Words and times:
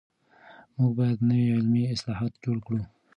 موږ 0.75 0.91
بايد 0.97 1.19
نوي 1.29 1.47
علمي 1.55 1.83
اصطلاحات 1.93 2.33
جوړ 2.43 2.57
کړو. 2.67 2.81